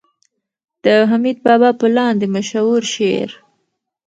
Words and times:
د 0.83 0.85
حميد 1.09 1.37
بابا 1.45 1.69
په 1.79 1.87
لاندې 1.95 2.25
مشهور 2.35 2.81
شعر 2.93 3.29